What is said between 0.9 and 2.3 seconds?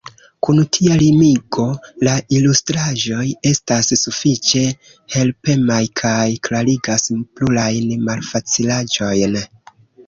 limigo, la